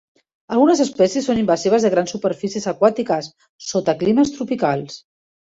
Algunes 0.53 0.79
espècies 0.85 1.27
són 1.29 1.41
invasives 1.41 1.85
de 1.87 1.91
grans 1.95 2.15
superfícies 2.15 2.67
aquàtiques 2.73 3.29
sota 3.67 3.97
climes 4.01 4.35
tropicals. 4.41 4.99